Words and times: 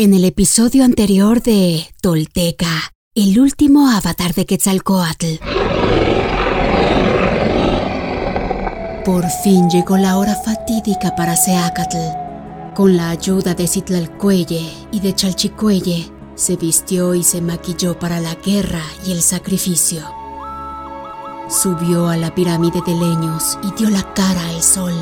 En 0.00 0.14
el 0.14 0.24
episodio 0.24 0.84
anterior 0.84 1.42
de 1.42 1.92
Tolteca, 2.00 2.94
el 3.16 3.40
último 3.40 3.90
avatar 3.90 4.32
de 4.32 4.46
Quetzalcoatl. 4.46 5.42
Por 9.04 9.28
fin 9.42 9.68
llegó 9.68 9.96
la 9.96 10.16
hora 10.18 10.36
fatídica 10.36 11.16
para 11.16 11.34
Seacatl. 11.34 11.96
Con 12.76 12.96
la 12.96 13.10
ayuda 13.10 13.54
de 13.54 13.66
Citlalcuelle 13.66 14.70
y 14.92 15.00
de 15.00 15.16
Chalchicuelle, 15.16 16.06
se 16.36 16.54
vistió 16.54 17.16
y 17.16 17.24
se 17.24 17.40
maquilló 17.40 17.98
para 17.98 18.20
la 18.20 18.36
guerra 18.36 18.84
y 19.04 19.10
el 19.10 19.20
sacrificio. 19.20 20.04
Subió 21.50 22.06
a 22.06 22.16
la 22.16 22.32
pirámide 22.32 22.82
de 22.86 22.94
leños 22.94 23.58
y 23.64 23.76
dio 23.76 23.90
la 23.90 24.14
cara 24.14 24.48
al 24.50 24.62
sol. 24.62 24.94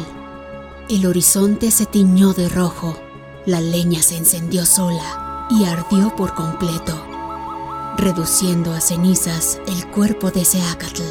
El 0.88 1.04
horizonte 1.04 1.70
se 1.70 1.84
tiñó 1.84 2.32
de 2.32 2.48
rojo 2.48 2.96
la 3.46 3.60
leña 3.60 4.02
se 4.02 4.16
encendió 4.16 4.66
sola 4.66 5.46
y 5.50 5.64
ardió 5.64 6.14
por 6.16 6.34
completo, 6.34 7.00
reduciendo 7.96 8.72
a 8.72 8.80
cenizas 8.80 9.60
el 9.68 9.86
cuerpo 9.86 10.32
de 10.32 10.44
Seacatl. 10.44 11.02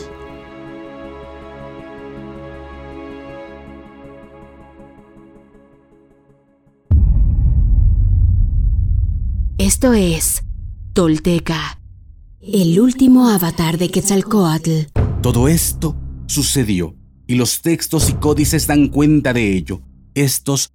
Esto 9.57 9.93
es 9.93 10.43
Tolteca, 10.91 11.79
el 12.41 12.79
último 12.81 13.29
avatar 13.29 13.77
de 13.77 13.89
Quetzalcoatl. 13.89 14.91
Todo 15.21 15.47
esto 15.47 15.95
sucedió 16.27 16.95
y 17.27 17.35
los 17.35 17.61
textos 17.61 18.09
y 18.09 18.13
códices 18.13 18.67
dan 18.67 18.89
cuenta 18.89 19.31
de 19.31 19.55
ello. 19.55 19.81
Estos 20.13 20.74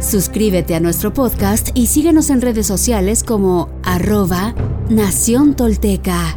Suscríbete 0.00 0.74
a 0.74 0.80
nuestro 0.80 1.12
podcast 1.12 1.68
y 1.74 1.88
síguenos 1.88 2.30
en 2.30 2.40
redes 2.40 2.66
sociales 2.66 3.22
como 3.22 3.68
arroba 3.84 4.54
Nación 4.88 5.54
Tolteca. 5.54 6.34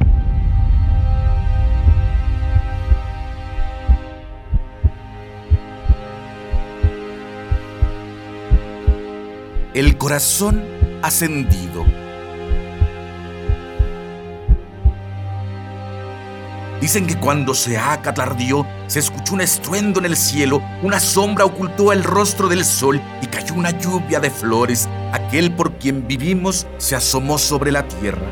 El 9.73 9.97
corazón 9.97 10.61
ascendido. 11.01 11.85
Dicen 16.81 17.07
que 17.07 17.17
cuando 17.17 17.53
se 17.53 17.77
acatardió, 17.77 18.67
se 18.87 18.99
escuchó 18.99 19.12
un 19.31 19.41
estruendo 19.41 19.99
en 19.99 20.05
el 20.05 20.15
cielo, 20.15 20.61
una 20.81 20.99
sombra 20.99 21.45
ocultó 21.45 21.91
el 21.91 22.03
rostro 22.03 22.49
del 22.49 22.65
sol 22.65 23.01
y 23.21 23.27
cayó 23.27 23.55
una 23.55 23.71
lluvia 23.71 24.19
de 24.19 24.29
flores. 24.29 24.89
Aquel 25.11 25.51
por 25.55 25.73
quien 25.77 26.07
vivimos 26.07 26.67
se 26.77 26.95
asomó 26.95 27.37
sobre 27.37 27.71
la 27.71 27.87
tierra. 27.87 28.25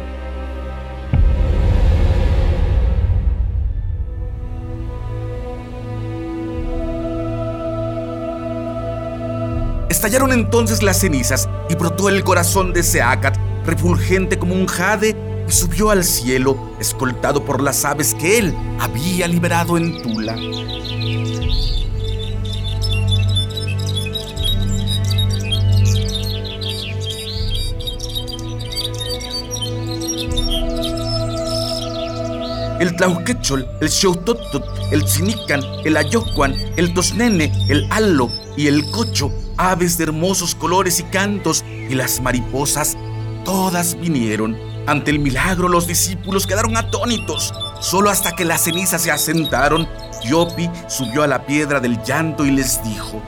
Estallaron 9.89 10.31
entonces 10.31 10.81
las 10.81 10.99
cenizas 10.99 11.47
y 11.69 11.75
brotó 11.75 12.09
el 12.09 12.23
corazón 12.23 12.73
de 12.73 12.81
Seacat, 12.81 13.37
refulgente 13.65 14.39
como 14.39 14.55
un 14.55 14.65
jade 14.65 15.15
subió 15.51 15.89
al 15.89 16.03
cielo, 16.03 16.75
escoltado 16.79 17.43
por 17.43 17.61
las 17.61 17.85
aves 17.85 18.15
que 18.15 18.39
él 18.39 18.55
había 18.79 19.27
liberado 19.27 19.77
en 19.77 20.01
Tula. 20.01 20.35
el 32.79 32.95
Tlauquechol, 32.95 33.67
el 33.79 33.89
Xeutotut, 33.91 34.63
el 34.91 35.05
Tzinican, 35.05 35.61
el 35.85 35.97
Ayocuan, 35.97 36.55
el 36.77 36.95
Tosnene, 36.95 37.51
el 37.69 37.87
Allo 37.91 38.27
y 38.57 38.65
el 38.65 38.89
Cocho, 38.89 39.31
aves 39.55 39.99
de 39.99 40.05
hermosos 40.05 40.55
colores 40.55 40.99
y 40.99 41.03
cantos, 41.03 41.63
y 41.63 41.93
las 41.93 42.19
mariposas, 42.21 42.97
todas 43.45 43.99
vinieron 43.99 44.70
ante 44.87 45.11
el 45.11 45.19
milagro 45.19 45.67
los 45.67 45.87
discípulos 45.87 46.47
quedaron 46.47 46.75
atónitos. 46.75 47.53
Solo 47.79 48.09
hasta 48.09 48.35
que 48.35 48.45
las 48.45 48.63
cenizas 48.63 49.01
se 49.01 49.11
asentaron, 49.11 49.87
Yopi 50.25 50.69
subió 50.87 51.23
a 51.23 51.27
la 51.27 51.45
piedra 51.45 51.79
del 51.79 52.01
llanto 52.03 52.45
y 52.45 52.51
les 52.51 52.83
dijo, 52.83 53.21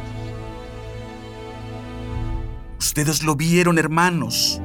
Ustedes 2.79 3.23
lo 3.23 3.35
vieron, 3.35 3.77
hermanos. 3.79 4.59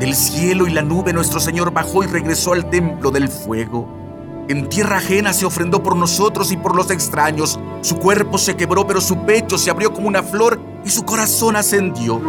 Del 0.00 0.14
cielo 0.14 0.66
y 0.66 0.70
la 0.70 0.82
nube 0.82 1.12
nuestro 1.12 1.38
Señor 1.38 1.72
bajó 1.72 2.02
y 2.02 2.06
regresó 2.06 2.54
al 2.54 2.70
templo 2.70 3.10
del 3.10 3.28
fuego. 3.28 4.00
En 4.48 4.68
tierra 4.68 4.96
ajena 4.96 5.32
se 5.32 5.44
ofrendó 5.44 5.82
por 5.82 5.94
nosotros 5.94 6.50
y 6.50 6.56
por 6.56 6.74
los 6.74 6.90
extraños. 6.90 7.60
Su 7.82 7.98
cuerpo 7.98 8.38
se 8.38 8.56
quebró, 8.56 8.86
pero 8.86 9.00
su 9.00 9.24
pecho 9.26 9.58
se 9.58 9.70
abrió 9.70 9.92
como 9.92 10.08
una 10.08 10.22
flor 10.22 10.60
y 10.84 10.90
su 10.90 11.04
corazón 11.04 11.54
ascendió. 11.54 12.20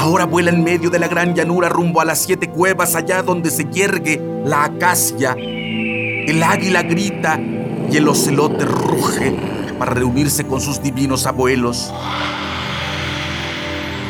Ahora 0.00 0.24
vuela 0.24 0.48
en 0.50 0.64
medio 0.64 0.88
de 0.88 0.98
la 0.98 1.08
gran 1.08 1.34
llanura 1.34 1.68
rumbo 1.68 2.00
a 2.00 2.06
las 2.06 2.20
siete 2.20 2.48
cuevas 2.48 2.94
allá 2.94 3.22
donde 3.22 3.50
se 3.50 3.66
yergue 3.66 4.18
la 4.46 4.64
acacia. 4.64 5.36
El 5.36 6.42
águila 6.42 6.82
grita 6.82 7.38
y 7.38 7.98
el 7.98 8.08
ocelote 8.08 8.64
ruge 8.64 9.36
para 9.78 9.92
reunirse 9.92 10.46
con 10.46 10.62
sus 10.62 10.82
divinos 10.82 11.26
abuelos. 11.26 11.92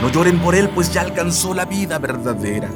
No 0.01 0.09
lloren 0.13 0.39
por 0.39 0.55
él, 0.55 0.69
pues 0.69 0.93
ya 0.93 1.01
alcanzó 1.01 1.55
la 1.55 1.65
vida 1.65 1.99
verdadera. 1.99 2.71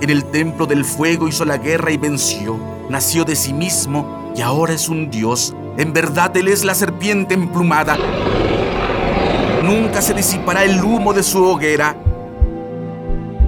En 0.00 0.08
el 0.08 0.24
templo 0.26 0.66
del 0.66 0.84
fuego 0.84 1.26
hizo 1.26 1.44
la 1.44 1.56
guerra 1.56 1.90
y 1.90 1.96
venció. 1.96 2.60
Nació 2.88 3.24
de 3.24 3.34
sí 3.34 3.52
mismo 3.52 4.32
y 4.36 4.42
ahora 4.42 4.72
es 4.72 4.88
un 4.88 5.10
dios. 5.10 5.52
En 5.78 5.92
verdad 5.92 6.36
él 6.36 6.46
es 6.46 6.64
la 6.64 6.76
serpiente 6.76 7.34
emplumada. 7.34 7.98
Nunca 9.64 10.00
se 10.00 10.14
disipará 10.14 10.62
el 10.62 10.80
humo 10.80 11.12
de 11.12 11.24
su 11.24 11.44
hoguera. 11.44 11.96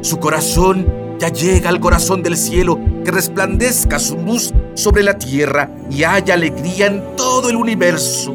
Su 0.01 0.19
corazón 0.19 0.87
ya 1.19 1.29
llega 1.29 1.69
al 1.69 1.81
corazón 1.81 2.23
del 2.23 2.37
cielo, 2.37 2.79
que 3.05 3.11
resplandezca 3.11 3.99
su 3.99 4.17
luz 4.17 4.53
sobre 4.75 5.03
la 5.03 5.19
tierra 5.19 5.75
y 5.91 6.05
haya 6.05 6.35
alegría 6.35 6.87
en 6.87 7.17
todo 7.17 7.51
el 7.51 7.57
universo. 7.57 8.35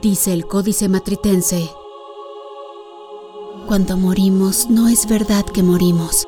Dice 0.00 0.32
el 0.32 0.46
códice 0.46 0.88
matritense, 0.88 1.70
cuando 3.68 3.96
morimos 3.96 4.68
no 4.68 4.88
es 4.88 5.06
verdad 5.06 5.44
que 5.46 5.62
morimos, 5.62 6.26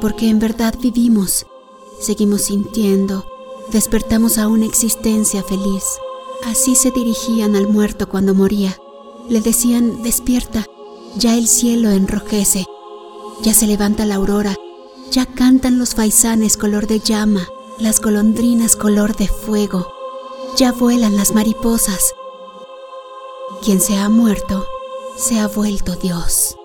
porque 0.00 0.28
en 0.28 0.40
verdad 0.40 0.74
vivimos, 0.80 1.46
seguimos 2.00 2.42
sintiendo, 2.42 3.24
despertamos 3.70 4.38
a 4.38 4.48
una 4.48 4.66
existencia 4.66 5.44
feliz. 5.44 5.84
Así 6.44 6.74
se 6.74 6.90
dirigían 6.90 7.56
al 7.56 7.68
muerto 7.68 8.08
cuando 8.08 8.34
moría. 8.34 8.76
Le 9.28 9.40
decían, 9.40 10.02
despierta, 10.02 10.66
ya 11.16 11.36
el 11.36 11.48
cielo 11.48 11.90
enrojece, 11.90 12.66
ya 13.42 13.54
se 13.54 13.66
levanta 13.66 14.06
la 14.06 14.16
aurora, 14.16 14.54
ya 15.10 15.26
cantan 15.26 15.78
los 15.78 15.94
faisanes 15.94 16.56
color 16.56 16.86
de 16.86 17.00
llama, 17.00 17.48
las 17.78 18.00
golondrinas 18.00 18.76
color 18.76 19.16
de 19.16 19.28
fuego, 19.28 19.92
ya 20.56 20.72
vuelan 20.72 21.16
las 21.16 21.34
mariposas. 21.34 22.14
Quien 23.62 23.80
se 23.80 23.96
ha 23.96 24.08
muerto, 24.08 24.66
se 25.16 25.40
ha 25.40 25.48
vuelto 25.48 25.96
Dios. 25.96 26.56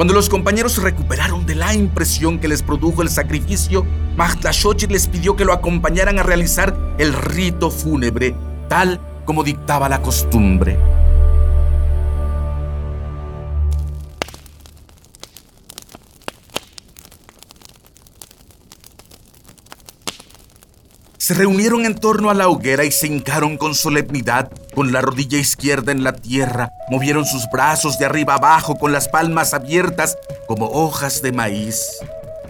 Cuando 0.00 0.14
los 0.14 0.30
compañeros 0.30 0.72
se 0.72 0.80
recuperaron 0.80 1.44
de 1.44 1.54
la 1.54 1.74
impresión 1.74 2.38
que 2.38 2.48
les 2.48 2.62
produjo 2.62 3.02
el 3.02 3.10
sacrificio, 3.10 3.84
Magdashochit 4.16 4.90
les 4.90 5.06
pidió 5.06 5.36
que 5.36 5.44
lo 5.44 5.52
acompañaran 5.52 6.18
a 6.18 6.22
realizar 6.22 6.74
el 6.96 7.12
rito 7.12 7.70
fúnebre, 7.70 8.34
tal 8.66 8.98
como 9.26 9.44
dictaba 9.44 9.90
la 9.90 10.00
costumbre. 10.00 10.78
Se 21.18 21.34
reunieron 21.34 21.84
en 21.84 21.94
torno 21.94 22.30
a 22.30 22.34
la 22.34 22.48
hoguera 22.48 22.86
y 22.86 22.90
se 22.90 23.06
hincaron 23.06 23.58
con 23.58 23.74
solemnidad, 23.74 24.50
con 24.80 24.92
la 24.92 25.02
rodilla 25.02 25.36
izquierda 25.36 25.92
en 25.92 26.02
la 26.02 26.14
tierra. 26.14 26.72
Movieron 26.88 27.26
sus 27.26 27.50
brazos 27.50 27.98
de 27.98 28.06
arriba 28.06 28.36
abajo 28.36 28.76
con 28.76 28.92
las 28.92 29.08
palmas 29.08 29.52
abiertas 29.52 30.16
como 30.46 30.68
hojas 30.68 31.20
de 31.20 31.32
maíz. 31.32 31.98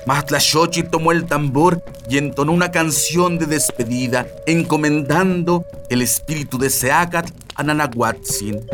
Matlashochi 0.07 0.85
tomó 0.85 1.11
el 1.11 1.27
tambor 1.27 1.83
y 2.09 2.19
entonó 2.19 2.53
una 2.53 2.71
canción 2.71 3.37
de 3.37 3.47
despedida, 3.47 4.29
encomendando 4.47 5.65
el 5.89 6.03
espíritu 6.03 6.57
de 6.57 6.71
Seacat 6.71 7.29
a 7.57 7.65
Nanahuatzin. 7.65 8.65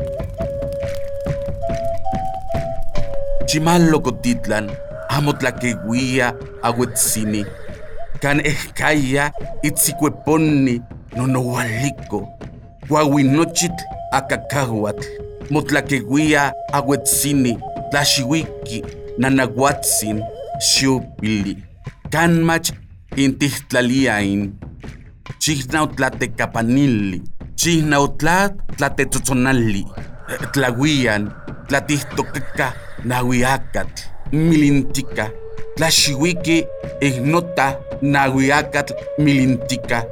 Chimal 3.46 3.90
Locotitlan, 3.90 4.70
Amotlaquehuía, 5.08 6.36
Ahuetzini 6.60 7.46
kan 8.20 8.40
ehkaya 8.40 9.32
itzikueponni 9.62 10.82
nonohualiko, 12.88 12.88
huahuinochitl 12.88 13.84
akakahuatl, 14.12 15.06
motlakeuia 15.50 16.52
ahuetzini, 16.72 17.58
tlaxiuiki, 17.90 18.84
nanahuatzin, 19.18 20.22
xiupili, 20.58 21.56
kanmach 22.10 22.72
intihtlalíain, 23.16 24.52
chihnautlatekapanili, 25.38 27.22
chihnautlat 27.56 28.54
tlatetzotzonali, 28.76 29.86
tlahuian, 30.52 31.32
tlatihtoqueca, 31.68 32.72
nahuiacatl, 33.04 34.02
milintica, 34.32 35.30
tlaxiuiki, 35.76 36.66
ignota, 37.00 37.78
nahuiacatl 38.02 38.94
milintica, 39.18 40.04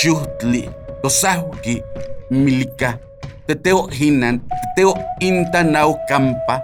xuhtli, 0.00 0.68
tosauki, 1.02 1.82
milika, 2.30 2.98
teteo 3.46 3.86
hinan, 3.86 4.40
teteo 4.74 4.94
inta 5.20 5.64
campa, 6.08 6.60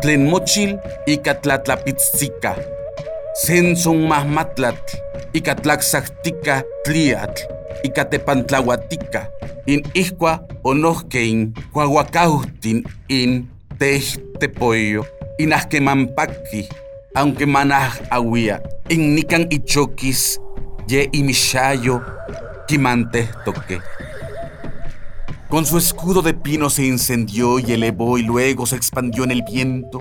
tlen 0.00 0.28
mochil 0.30 0.78
ika 1.06 1.34
tlatlapitzika, 1.34 2.54
senson 3.34 4.06
mahmatlatl, 4.08 4.96
ika 5.34 5.54
tlaxactica 5.54 6.62
tliatl, 6.84 7.42
ika 7.82 8.04
tepantlahuatica, 8.04 9.26
in 9.66 9.82
ihkua 9.94 10.40
onohkein, 10.64 11.54
kuahuacauhtin 11.72 12.84
in 13.08 13.48
tehtepollo, 13.78 15.06
inahkemampaki, 15.38 16.68
aunque 17.14 17.46
manaj 17.46 17.92
awia, 18.10 18.60
nikan 18.90 19.46
ichokis, 19.50 20.40
ye 20.88 21.08
imishayo, 21.12 22.00
kimante 22.68 23.30
toque. 23.46 23.80
Con 25.48 25.64
su 25.64 25.78
escudo 25.78 26.20
de 26.20 26.34
pino 26.34 26.68
se 26.68 26.84
incendió 26.84 27.58
y 27.58 27.72
elevó 27.72 28.18
y 28.18 28.22
luego 28.22 28.66
se 28.66 28.76
expandió 28.76 29.24
en 29.24 29.30
el 29.30 29.42
viento. 29.42 30.00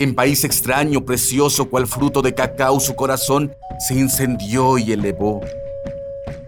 En 0.00 0.16
país 0.16 0.42
extraño, 0.42 1.04
precioso, 1.04 1.70
cual 1.70 1.86
fruto 1.86 2.20
de 2.20 2.34
cacao, 2.34 2.80
su 2.80 2.96
corazón 2.96 3.54
se 3.78 3.94
incendió 3.94 4.76
y 4.76 4.92
elevó. 4.92 5.40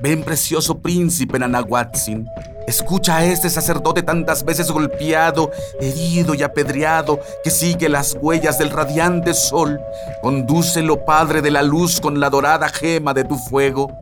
Ven, 0.02 0.24
precioso 0.24 0.80
príncipe 0.80 1.38
Nanahuatzin, 1.38 2.26
Escucha 2.66 3.16
a 3.16 3.24
este 3.24 3.50
sacerdote 3.50 4.02
tantas 4.02 4.44
veces 4.44 4.70
golpeado, 4.70 5.50
herido 5.80 6.34
y 6.34 6.42
apedreado, 6.42 7.20
que 7.42 7.50
sigue 7.50 7.88
las 7.88 8.16
huellas 8.20 8.58
del 8.58 8.70
radiante 8.70 9.34
sol. 9.34 9.80
Condúcelo, 10.22 11.04
Padre 11.04 11.42
de 11.42 11.50
la 11.50 11.62
luz, 11.62 12.00
con 12.00 12.20
la 12.20 12.30
dorada 12.30 12.68
gema 12.68 13.14
de 13.14 13.24
tu 13.24 13.36
fuego. 13.36 13.92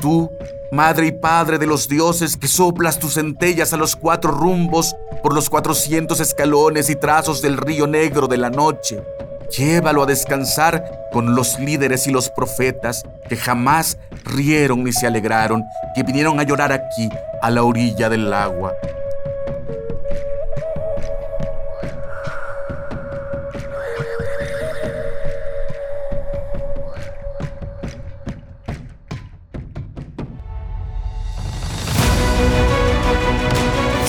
Tú, 0.00 0.30
Madre 0.72 1.06
y 1.06 1.12
Padre 1.12 1.58
de 1.58 1.66
los 1.66 1.88
dioses, 1.88 2.36
que 2.36 2.48
soplas 2.48 2.98
tus 2.98 3.14
centellas 3.14 3.72
a 3.72 3.76
los 3.76 3.96
cuatro 3.96 4.30
rumbos 4.30 4.94
por 5.22 5.34
los 5.34 5.48
cuatrocientos 5.48 6.20
escalones 6.20 6.90
y 6.90 6.96
trazos 6.96 7.40
del 7.40 7.56
río 7.56 7.86
negro 7.86 8.26
de 8.28 8.36
la 8.36 8.50
noche. 8.50 9.02
Llévalo 9.56 10.02
a 10.02 10.06
descansar 10.06 11.08
con 11.12 11.34
los 11.34 11.58
líderes 11.58 12.06
y 12.06 12.10
los 12.10 12.30
profetas 12.30 13.04
que 13.28 13.36
jamás 13.36 13.96
rieron 14.24 14.84
ni 14.84 14.92
se 14.92 15.06
alegraron, 15.06 15.64
que 15.94 16.02
vinieron 16.02 16.40
a 16.40 16.42
llorar 16.42 16.72
aquí, 16.72 17.08
a 17.40 17.50
la 17.50 17.62
orilla 17.62 18.08
del 18.08 18.32
agua. 18.32 18.74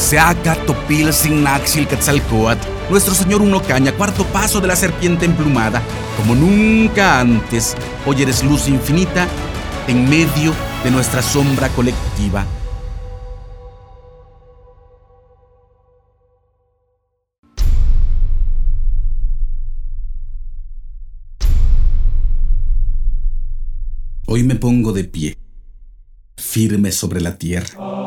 Seaca 0.07 0.56
Topil 0.65 1.12
Signaxil 1.12 1.86
Quetzalcoatl, 1.86 2.65
nuestro 2.89 3.13
señor 3.13 3.42
Uno 3.42 3.62
Caña, 3.62 3.92
cuarto 3.92 4.24
paso 4.27 4.62
de 4.62 4.68
la 4.68 4.77
serpiente 4.77 5.25
emplumada, 5.25 5.81
como 6.15 6.33
nunca 6.33 7.19
antes, 7.19 7.75
hoy 8.06 8.21
eres 8.21 8.42
luz 8.42 8.69
infinita 8.69 9.27
en 9.86 10.09
medio 10.09 10.54
de 10.86 10.92
nuestra 10.92 11.21
sombra 11.21 11.68
colectiva. 11.68 12.45
Hoy 24.25 24.43
me 24.43 24.55
pongo 24.55 24.93
de 24.93 25.03
pie, 25.03 25.38
firme 26.38 26.93
sobre 26.93 27.20
la 27.20 27.38
tierra 27.38 28.06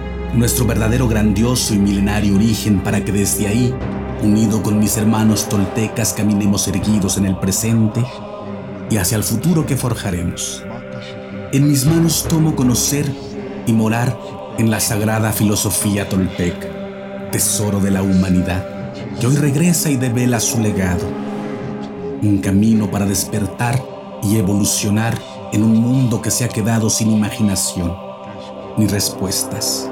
nuestro 0.33 0.65
verdadero 0.65 1.07
grandioso 1.07 1.73
y 1.73 1.79
milenario 1.79 2.35
origen 2.35 2.79
para 2.81 3.03
que 3.03 3.11
desde 3.11 3.47
ahí, 3.47 3.73
unido 4.23 4.63
con 4.63 4.79
mis 4.79 4.95
hermanos 4.97 5.49
toltecas, 5.49 6.13
caminemos 6.13 6.67
erguidos 6.67 7.17
en 7.17 7.25
el 7.25 7.37
presente 7.37 8.03
y 8.89 8.97
hacia 8.97 9.17
el 9.17 9.23
futuro 9.23 9.65
que 9.65 9.75
forjaremos. 9.75 10.63
En 11.51 11.67
mis 11.67 11.85
manos 11.85 12.25
tomo 12.29 12.55
conocer 12.55 13.11
y 13.65 13.73
morar 13.73 14.17
en 14.57 14.71
la 14.71 14.79
sagrada 14.79 15.33
filosofía 15.33 16.07
tolteca, 16.07 16.67
tesoro 17.31 17.79
de 17.79 17.91
la 17.91 18.01
humanidad, 18.01 18.93
que 19.19 19.27
hoy 19.27 19.35
regresa 19.35 19.89
y 19.89 19.97
devela 19.97 20.39
su 20.39 20.61
legado. 20.61 21.05
Un 22.21 22.37
camino 22.37 22.89
para 22.89 23.05
despertar 23.05 23.83
y 24.23 24.37
evolucionar 24.37 25.17
en 25.51 25.63
un 25.63 25.75
mundo 25.75 26.21
que 26.21 26.31
se 26.31 26.45
ha 26.45 26.49
quedado 26.49 26.89
sin 26.89 27.11
imaginación 27.11 27.93
ni 28.77 28.87
respuestas. 28.87 29.91